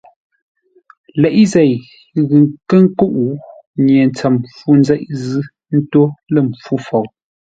Leʼé 1.21 1.43
zei 1.53 1.71
ghʉ 2.29 2.35
nkə́ 2.63 2.79
nkúʼ, 2.85 3.15
nye 3.83 3.97
ntsəm 4.09 4.35
fû 4.55 4.69
nzeʼ 4.79 5.01
zʉ́ 5.25 5.45
ńtó 5.77 6.03
lə̂ 6.33 6.41
mpfú 6.47 6.75
fou. 6.87 7.05